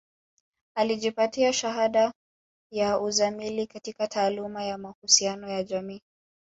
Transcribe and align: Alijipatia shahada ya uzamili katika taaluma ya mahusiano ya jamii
Alijipatia 0.75 1.53
shahada 1.53 2.13
ya 2.71 2.99
uzamili 2.99 3.67
katika 3.67 4.07
taaluma 4.07 4.63
ya 4.63 4.77
mahusiano 4.77 5.49
ya 5.49 5.63
jamii 5.63 6.01